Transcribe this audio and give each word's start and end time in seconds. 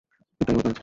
এটাই 0.41 0.55
ওর 0.55 0.63
কাজ! 0.65 0.75